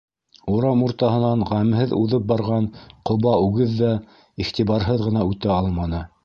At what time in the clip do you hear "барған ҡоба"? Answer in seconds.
2.31-3.35